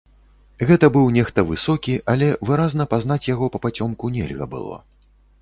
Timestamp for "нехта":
1.17-1.43